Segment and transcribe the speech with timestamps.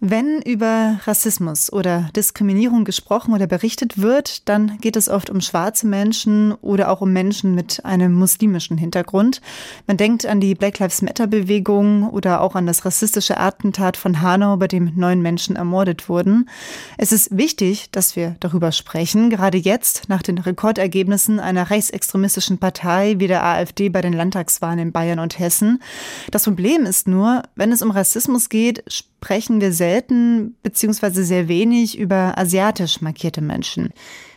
[0.00, 5.88] Wenn über Rassismus oder Diskriminierung gesprochen oder berichtet wird, dann geht es oft um schwarze
[5.88, 9.40] Menschen oder auch um Menschen mit einem muslimischen Hintergrund.
[9.88, 14.22] Man denkt an die Black Lives Matter Bewegung oder auch an das rassistische Attentat von
[14.22, 16.48] Hanau, bei dem neun Menschen ermordet wurden.
[16.96, 23.16] Es ist wichtig, dass wir darüber sprechen, gerade jetzt nach den Rekordergebnissen einer rechtsextremistischen Partei
[23.18, 25.82] wie der AfD bei den Landtagswahlen in Bayern und Hessen.
[26.30, 28.84] Das Problem ist nur, wenn es um Rassismus geht,
[29.20, 31.22] sprechen wir selten bzw.
[31.22, 33.90] sehr wenig über asiatisch markierte Menschen.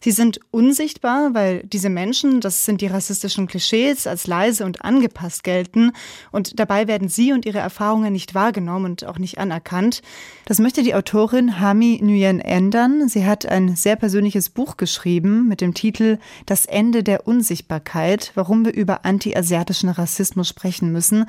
[0.03, 5.43] Sie sind unsichtbar, weil diese Menschen, das sind die rassistischen Klischees, als leise und angepasst
[5.43, 5.91] gelten
[6.31, 10.01] und dabei werden sie und ihre Erfahrungen nicht wahrgenommen und auch nicht anerkannt.
[10.45, 13.09] Das möchte die Autorin Hami Nguyen ändern.
[13.09, 18.65] Sie hat ein sehr persönliches Buch geschrieben mit dem Titel Das Ende der Unsichtbarkeit, warum
[18.65, 21.25] wir über anti-asiatischen Rassismus sprechen müssen.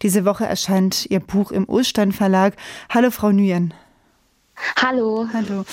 [0.00, 2.56] Diese Woche erscheint ihr Buch im Ulstein Verlag.
[2.88, 3.74] Hallo Frau Nguyen.
[4.76, 5.28] Hallo.
[5.32, 5.64] Hallo.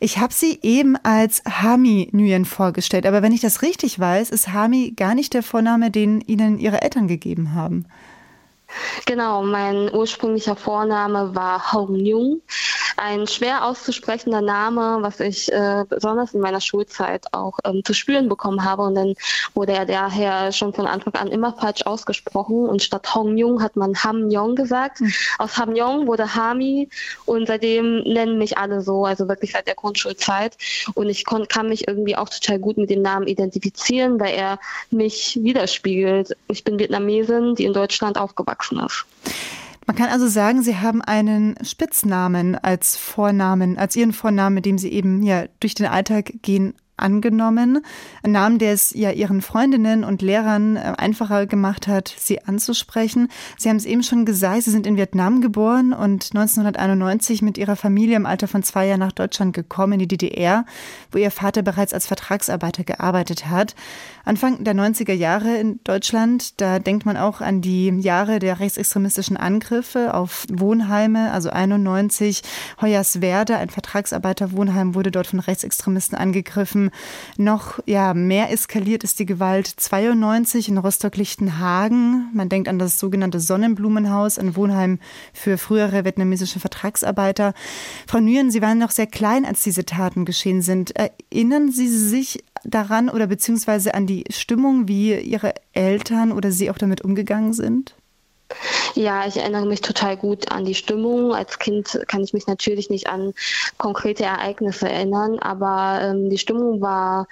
[0.00, 4.52] Ich habe Sie eben als Hami Nguyen vorgestellt, aber wenn ich das richtig weiß, ist
[4.52, 7.86] Hami gar nicht der Vorname, den Ihnen Ihre Eltern gegeben haben.
[9.06, 12.42] Genau, mein ursprünglicher Vorname war Hong Nyung
[13.00, 18.28] ein schwer auszusprechender Name, was ich äh, besonders in meiner Schulzeit auch ähm, zu spüren
[18.28, 18.82] bekommen habe.
[18.82, 19.14] Und dann
[19.54, 22.68] wurde er daher schon von Anfang an immer falsch ausgesprochen.
[22.68, 25.00] Und statt Hong Jung hat man Ham Yong gesagt.
[25.00, 25.12] Mhm.
[25.38, 26.90] Aus Ham Yong wurde Hami
[27.24, 30.58] und seitdem nennen mich alle so, also wirklich seit der Grundschulzeit.
[30.94, 34.58] Und ich kann mich irgendwie auch total gut mit dem Namen identifizieren, weil er
[34.90, 36.36] mich widerspiegelt.
[36.48, 39.06] Ich bin Vietnamesin, die in Deutschland aufgewachsen ist.
[39.86, 44.78] Man kann also sagen, Sie haben einen Spitznamen als Vornamen, als Ihren Vornamen, mit dem
[44.78, 47.84] Sie eben ja durch den Alltag gehen, angenommen.
[48.22, 53.28] Ein Name, der es ja ihren Freundinnen und Lehrern äh, einfacher gemacht hat, sie anzusprechen.
[53.58, 57.76] Sie haben es eben schon gesagt, sie sind in Vietnam geboren und 1991 mit ihrer
[57.76, 60.64] Familie im Alter von zwei Jahren nach Deutschland gekommen, in die DDR,
[61.10, 63.74] wo ihr Vater bereits als Vertragsarbeiter gearbeitet hat.
[64.24, 69.36] Anfang der 90er Jahre in Deutschland, da denkt man auch an die Jahre der rechtsextremistischen
[69.36, 72.42] Angriffe auf Wohnheime, also 91.
[72.80, 76.89] Hoyerswerda, ein Vertragsarbeiterwohnheim, wurde dort von Rechtsextremisten angegriffen
[77.36, 82.30] noch ja, mehr eskaliert ist die Gewalt 92 in Rostock-Lichtenhagen.
[82.34, 84.98] Man denkt an das sogenannte Sonnenblumenhaus, ein Wohnheim
[85.32, 87.54] für frühere vietnamesische Vertragsarbeiter.
[88.06, 90.92] Frau Nguyen, Sie waren noch sehr klein, als diese Taten geschehen sind.
[90.96, 96.78] Erinnern Sie sich daran oder beziehungsweise an die Stimmung, wie Ihre Eltern oder Sie auch
[96.78, 97.94] damit umgegangen sind?
[98.94, 101.34] Ja, ich erinnere mich total gut an die Stimmung.
[101.34, 103.34] Als Kind kann ich mich natürlich nicht an
[103.78, 107.28] konkrete Ereignisse erinnern, aber ähm, die Stimmung war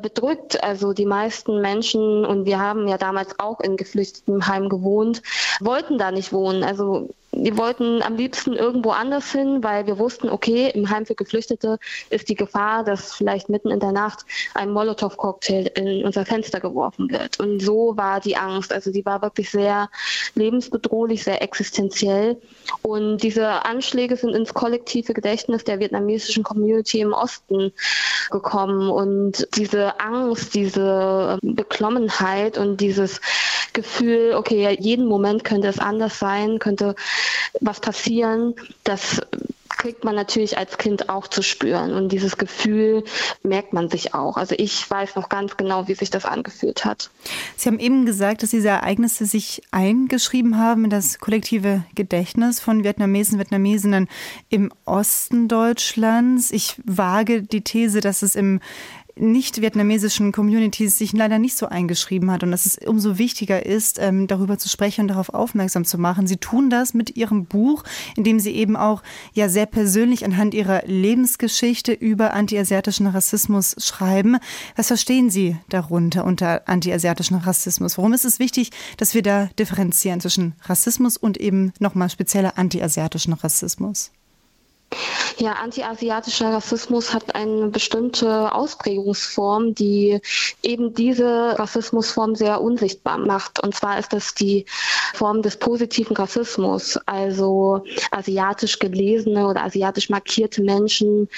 [0.00, 0.62] bedrückt.
[0.62, 5.22] Also die meisten Menschen, und wir haben ja damals auch in Geflüchtetenheim gewohnt,
[5.60, 6.62] wollten da nicht wohnen.
[6.62, 11.14] Also wir wollten am liebsten irgendwo anders hin, weil wir wussten, okay, im Heim für
[11.14, 11.78] Geflüchtete
[12.10, 17.10] ist die Gefahr, dass vielleicht mitten in der Nacht ein Molotow-Cocktail in unser Fenster geworfen
[17.10, 17.38] wird.
[17.38, 18.72] Und so war die Angst.
[18.72, 19.88] Also die war wirklich sehr
[20.34, 22.40] lebensbedrohlich, sehr existenziell.
[22.82, 27.72] Und diese Anschläge sind ins kollektive Gedächtnis der vietnamesischen Community im Osten
[28.30, 28.90] gekommen.
[28.90, 33.20] Und diese Angst, diese Beklommenheit und dieses
[33.72, 36.96] Gefühl, okay, jeden Moment könnte es anders sein, könnte
[37.60, 39.20] was passieren, das
[39.78, 41.92] kriegt man natürlich als Kind auch zu spüren.
[41.94, 43.04] Und dieses Gefühl
[43.42, 44.36] merkt man sich auch.
[44.36, 47.10] Also ich weiß noch ganz genau, wie sich das angefühlt hat.
[47.56, 52.82] Sie haben eben gesagt, dass diese Ereignisse sich eingeschrieben haben in das kollektive Gedächtnis von
[52.82, 54.08] Vietnamesen, Vietnamesinnen
[54.48, 56.50] im Osten Deutschlands.
[56.50, 58.60] Ich wage die These, dass es im
[59.18, 64.26] nicht-vietnamesischen Communities sich leider nicht so eingeschrieben hat und dass es umso wichtiger ist, ähm,
[64.26, 66.26] darüber zu sprechen und darauf aufmerksam zu machen.
[66.26, 67.84] Sie tun das mit Ihrem Buch,
[68.16, 69.02] in dem Sie eben auch
[69.32, 74.38] ja sehr persönlich anhand Ihrer Lebensgeschichte über antiasiatischen Rassismus schreiben.
[74.76, 77.98] Was verstehen Sie darunter unter antiasiatischen Rassismus?
[77.98, 83.32] Warum ist es wichtig, dass wir da differenzieren zwischen Rassismus und eben nochmal spezieller antiasiatischen
[83.32, 84.12] Rassismus?
[85.40, 90.20] Ja, antiasiatischer Rassismus hat eine bestimmte Ausprägungsform, die
[90.64, 93.62] eben diese Rassismusform sehr unsichtbar macht.
[93.62, 94.66] Und zwar ist das die
[95.14, 96.98] Form des positiven Rassismus.
[97.06, 101.28] Also asiatisch gelesene oder asiatisch markierte Menschen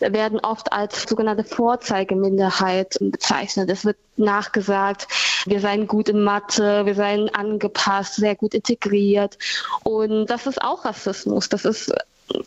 [0.00, 3.68] werden oft als sogenannte Vorzeigeminderheit bezeichnet.
[3.68, 5.06] Es wird nachgesagt,
[5.44, 9.36] wir seien gut in Mathe, wir seien angepasst, sehr gut integriert.
[9.84, 11.50] Und das ist auch Rassismus.
[11.50, 11.92] Das ist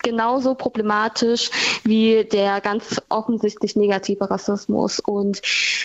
[0.01, 1.49] genauso problematisch
[1.83, 4.99] wie der ganz offensichtlich negative Rassismus.
[4.99, 5.41] Und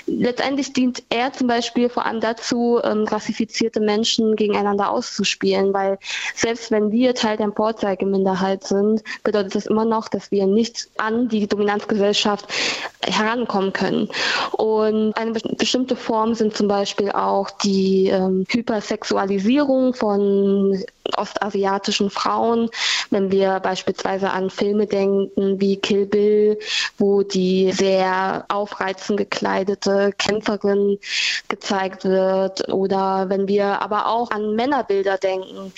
[0.06, 5.98] letztendlich dient er zum Beispiel vor allem dazu, ähm, rassifizierte Menschen gegeneinander auszuspielen, weil
[6.34, 11.28] selbst wenn wir Teil der Vorzeigeminderheit sind, bedeutet das immer noch, dass wir nicht an
[11.28, 12.46] die Dominanzgesellschaft
[13.02, 14.08] herankommen können.
[14.52, 20.82] Und eine bestimmte Form sind zum Beispiel auch die ähm, Hypersexualisierung von
[21.16, 22.70] ostasiatischen Frauen,
[23.10, 26.58] wenn wir beispielsweise an Filme denken wie Kill Bill,
[26.98, 30.98] wo die sehr aufreizend gekleidete Kämpferin
[31.48, 35.72] gezeigt wird, oder wenn wir aber auch an Männerbilder denken,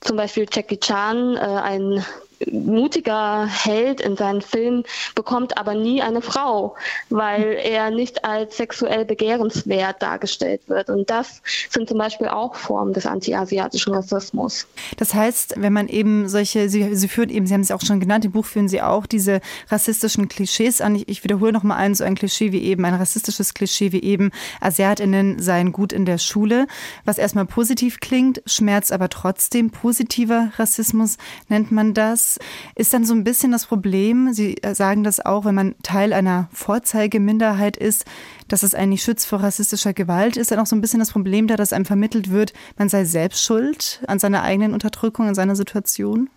[0.00, 2.04] zum Beispiel Jackie Chan, äh, ein
[2.52, 6.74] mutiger Held in seinen Filmen bekommt aber nie eine Frau,
[7.10, 10.90] weil er nicht als sexuell begehrenswert dargestellt wird.
[10.90, 14.66] Und das sind zum Beispiel auch Formen des antiasiatischen Rassismus.
[14.96, 18.00] Das heißt, wenn man eben solche, Sie, Sie führen eben, Sie haben es auch schon
[18.00, 20.96] genannt, im Buch führen Sie auch diese rassistischen Klischees an.
[20.96, 24.02] Ich, ich wiederhole noch mal ein, so ein Klischee wie eben, ein rassistisches Klischee wie
[24.02, 24.30] eben,
[24.60, 26.66] AsiatInnen seien gut in der Schule,
[27.04, 29.70] was erstmal positiv klingt, schmerzt aber trotzdem.
[29.70, 31.16] Positiver Rassismus
[31.48, 32.33] nennt man das
[32.74, 36.12] ist dann so ein bisschen das Problem, Sie äh, sagen das auch, wenn man Teil
[36.12, 38.04] einer Vorzeigeminderheit ist,
[38.48, 41.46] dass es eigentlich schützt vor rassistischer Gewalt, ist dann auch so ein bisschen das Problem
[41.46, 45.56] da, dass einem vermittelt wird, man sei selbst schuld an seiner eigenen Unterdrückung, an seiner
[45.56, 46.30] Situation?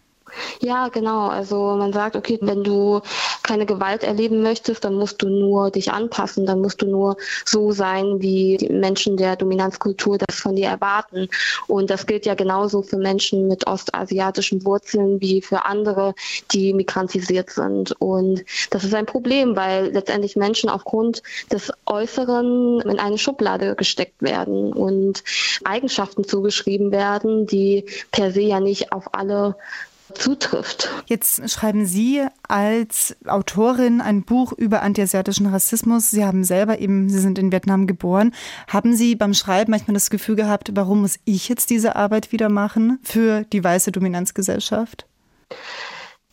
[0.60, 1.28] Ja, genau.
[1.28, 3.02] Also man sagt, okay, wenn du
[3.44, 7.72] keine Gewalt erleben möchtest, dann musst du nur dich anpassen, dann musst du nur so
[7.72, 11.30] sein, wie die Menschen der Dominanzkultur das von dir erwarten.
[11.68, 16.14] Und das gilt ja genauso für Menschen mit ostasiatischen Wurzeln wie für andere,
[16.52, 17.94] die migrantisiert sind.
[18.00, 24.22] Und das ist ein Problem, weil letztendlich Menschen aufgrund des Äußeren in eine Schublade gesteckt
[24.22, 25.24] werden und
[25.64, 29.56] Eigenschaften zugeschrieben werden, die per se ja nicht auf alle
[30.14, 30.90] zutrifft.
[31.06, 36.12] Jetzt schreiben Sie als Autorin ein Buch über antiasiatischen Rassismus.
[36.12, 38.34] Sie haben selber eben, Sie sind in Vietnam geboren.
[38.68, 42.50] Haben Sie beim Schreiben manchmal das Gefühl gehabt, warum muss ich jetzt diese Arbeit wieder
[42.50, 45.06] machen für die weiße Dominanzgesellschaft?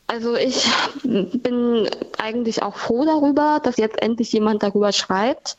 [0.07, 0.69] Also ich
[1.03, 1.89] bin
[2.19, 5.57] eigentlich auch froh darüber, dass jetzt endlich jemand darüber schreibt,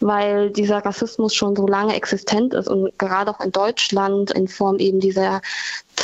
[0.00, 4.78] weil dieser Rassismus schon so lange existent ist und gerade auch in Deutschland in Form
[4.78, 5.42] eben dieser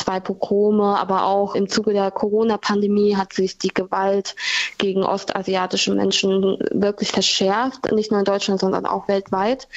[0.01, 4.35] zwei Pogrome, aber auch im Zuge der Corona-Pandemie hat sich die Gewalt
[4.79, 9.69] gegen ostasiatische Menschen wirklich verschärft, nicht nur in Deutschland, sondern auch weltweit.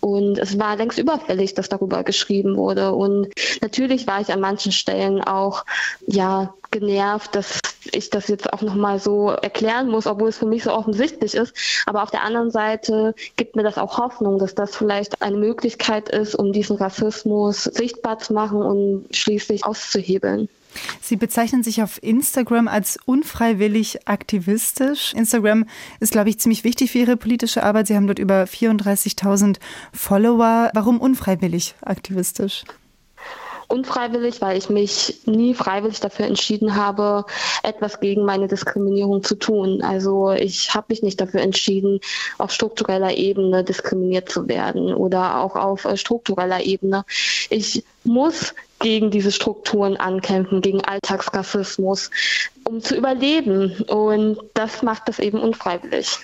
[0.00, 2.92] Und es war längst überfällig, dass darüber geschrieben wurde.
[2.92, 3.28] Und
[3.60, 5.64] natürlich war ich an manchen Stellen auch,
[6.06, 7.59] ja, genervt, dass
[7.92, 11.54] ich das jetzt auch nochmal so erklären muss, obwohl es für mich so offensichtlich ist.
[11.86, 16.08] Aber auf der anderen Seite gibt mir das auch Hoffnung, dass das vielleicht eine Möglichkeit
[16.08, 20.48] ist, um diesen Rassismus sichtbar zu machen und schließlich auszuhebeln.
[21.00, 25.12] Sie bezeichnen sich auf Instagram als unfreiwillig aktivistisch.
[25.14, 25.66] Instagram
[25.98, 27.88] ist, glaube ich, ziemlich wichtig für Ihre politische Arbeit.
[27.88, 29.56] Sie haben dort über 34.000
[29.92, 30.70] Follower.
[30.74, 32.64] Warum unfreiwillig aktivistisch?
[33.70, 37.24] Unfreiwillig, weil ich mich nie freiwillig dafür entschieden habe,
[37.62, 39.82] etwas gegen meine Diskriminierung zu tun.
[39.82, 42.00] Also ich habe mich nicht dafür entschieden,
[42.38, 47.04] auf struktureller Ebene diskriminiert zu werden oder auch auf äh, struktureller Ebene.
[47.48, 52.10] Ich muss gegen diese Strukturen ankämpfen, gegen Alltagsrassismus,
[52.64, 53.84] um zu überleben.
[53.88, 56.18] Und das macht das eben unfreiwillig.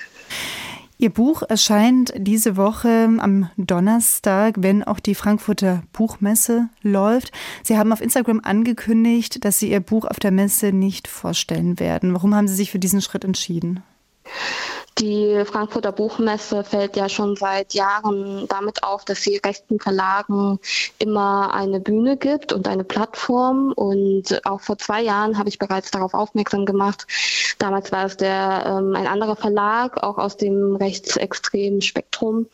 [0.99, 7.33] Ihr Buch erscheint diese Woche am Donnerstag, wenn auch die Frankfurter Buchmesse läuft.
[7.63, 12.15] Sie haben auf Instagram angekündigt, dass Sie Ihr Buch auf der Messe nicht vorstellen werden.
[12.15, 13.83] Warum haben Sie sich für diesen Schritt entschieden?
[14.99, 20.59] Die Frankfurter Buchmesse fällt ja schon seit Jahren damit auf, dass sie rechten Verlagen
[20.99, 23.75] immer eine Bühne gibt und eine Plattform.
[23.77, 27.07] Und auch vor zwei Jahren habe ich bereits darauf aufmerksam gemacht.
[27.59, 32.47] Damals war es der, ähm, ein anderer Verlag, auch aus dem rechtsextremen Spektrum,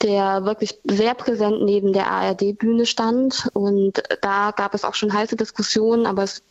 [0.00, 3.48] der wirklich sehr präsent neben der ARD-Bühne stand.
[3.54, 6.42] Und da gab es auch schon heiße Diskussionen, aber es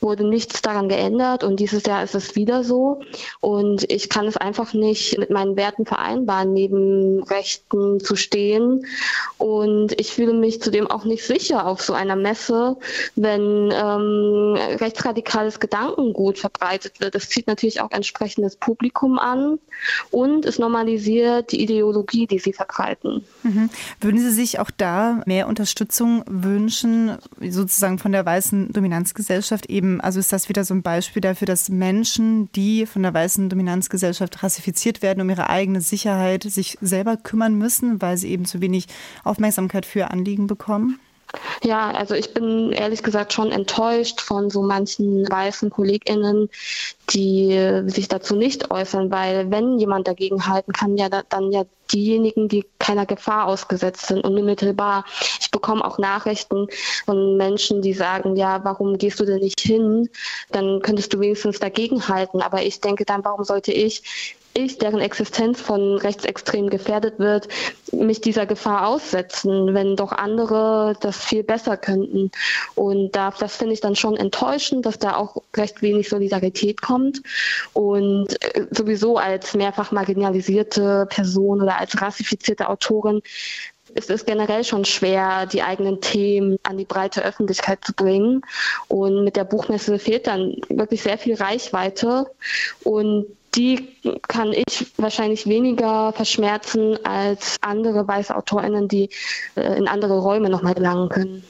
[0.00, 3.00] wurde nichts daran geändert und dieses Jahr ist es wieder so.
[3.40, 4.81] Und ich kann es einfach nicht
[5.18, 8.84] mit meinen Werten vereinbaren, neben Rechten zu stehen.
[9.38, 12.76] Und ich fühle mich zudem auch nicht sicher auf so einer Messe,
[13.16, 17.14] wenn ähm, rechtsradikales Gedankengut verbreitet wird.
[17.14, 19.58] Es zieht natürlich auch entsprechendes Publikum an
[20.10, 23.24] und es normalisiert die Ideologie, die sie verbreiten.
[23.42, 23.70] Mhm.
[24.00, 30.00] Würden Sie sich auch da mehr Unterstützung wünschen, sozusagen von der weißen Dominanzgesellschaft eben?
[30.00, 34.42] also ist das wieder so ein Beispiel dafür, dass Menschen, die von der weißen Dominanzgesellschaft
[34.42, 34.71] rassifiziert
[35.02, 38.86] werden, um ihre eigene Sicherheit sich selber kümmern müssen, weil sie eben zu wenig
[39.24, 40.98] Aufmerksamkeit für Anliegen bekommen?
[41.64, 46.50] Ja, also ich bin ehrlich gesagt schon enttäuscht von so manchen weißen KollegInnen,
[47.10, 52.48] die sich dazu nicht äußern, weil wenn jemand dagegen halten kann, ja dann ja diejenigen,
[52.48, 55.04] die keiner Gefahr ausgesetzt sind, unmittelbar.
[55.40, 56.66] Ich bekomme auch Nachrichten
[57.04, 60.08] von Menschen, die sagen, ja, warum gehst du denn nicht hin?
[60.50, 62.40] Dann könntest du wenigstens dagegen halten.
[62.40, 64.02] Aber ich denke dann, warum sollte ich
[64.54, 67.48] ich, deren Existenz von Rechtsextremen gefährdet wird,
[67.92, 72.30] mich dieser Gefahr aussetzen, wenn doch andere das viel besser könnten.
[72.74, 77.22] Und da, das finde ich dann schon enttäuschend, dass da auch recht wenig Solidarität kommt.
[77.72, 83.22] Und äh, sowieso als mehrfach marginalisierte Person oder als rassifizierte Autorin
[83.94, 88.42] es ist generell schon schwer, die eigenen Themen an die breite Öffentlichkeit zu bringen.
[88.88, 92.30] Und mit der Buchmesse fehlt dann wirklich sehr viel Reichweite.
[92.84, 93.88] Und die
[94.28, 99.10] kann ich wahrscheinlich weniger verschmerzen als andere weiße AutorInnen, die
[99.56, 101.44] äh, in andere Räume nochmal gelangen können.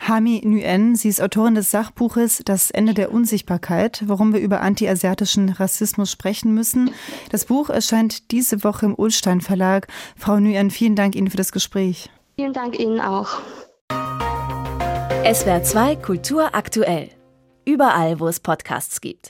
[0.00, 5.50] Hami Nguyen, sie ist Autorin des Sachbuches Das Ende der Unsichtbarkeit, warum wir über antiasiatischen
[5.50, 6.90] Rassismus sprechen müssen.
[7.30, 9.88] Das Buch erscheint diese Woche im Ulstein Verlag.
[10.16, 12.10] Frau Nguyen, vielen Dank Ihnen für das Gespräch.
[12.36, 13.28] Vielen Dank Ihnen auch.
[15.32, 17.10] SWR 2 Kultur aktuell.
[17.66, 19.28] Überall, wo es Podcasts gibt.